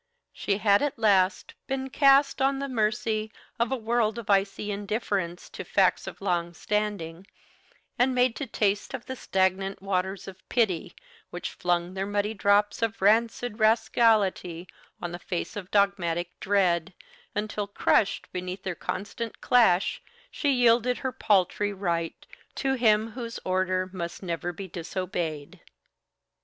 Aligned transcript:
She 0.33 0.57
had 0.57 0.81
at 0.81 0.97
last 0.97 1.53
been 1.67 1.91
cast 1.91 2.41
on 2.41 2.57
the 2.57 2.67
mercy 2.67 3.31
of 3.59 3.71
a 3.71 3.75
world 3.75 4.17
of 4.17 4.31
icy 4.31 4.71
indifference 4.71 5.47
to 5.51 5.63
facts 5.63 6.07
of 6.07 6.21
long 6.21 6.55
standing, 6.55 7.27
and 7.99 8.15
made 8.15 8.35
to 8.37 8.47
taste 8.47 8.95
of 8.95 9.05
the 9.05 9.15
stagnant 9.15 9.79
waters 9.79 10.27
of 10.27 10.41
pity, 10.49 10.95
which 11.29 11.51
flung 11.51 11.93
their 11.93 12.07
muddy 12.07 12.33
drops 12.33 12.81
of 12.81 12.99
rancid 12.99 13.59
rascality 13.59 14.67
on 14.99 15.11
the 15.11 15.19
face 15.19 15.55
of 15.55 15.69
dogmatic 15.69 16.31
dread, 16.39 16.95
until 17.35 17.67
crushed 17.67 18.27
beneath 18.31 18.63
their 18.63 18.73
constant 18.73 19.39
clash 19.39 20.01
she 20.31 20.49
yielded 20.51 20.97
her 20.97 21.11
paltry 21.11 21.73
right 21.73 22.25
to 22.55 22.73
Him 22.73 23.11
Whose 23.11 23.39
order 23.45 23.87
must 23.93 24.23
never 24.23 24.51
be 24.51 24.67
disobeyed. 24.67 25.59